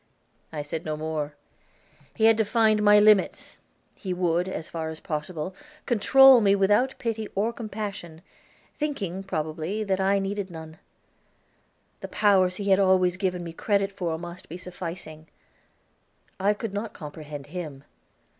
[0.51, 1.35] I said no more.
[2.15, 3.59] He had defined my limits,
[3.93, 5.53] he would, as far as possible,
[5.85, 8.23] control me without pity or compassion,
[8.79, 10.79] thinking, probably, that I needed none;
[11.99, 15.27] the powers he had always given me credit for must be sufficing.
[16.39, 17.83] I could not comprehend him.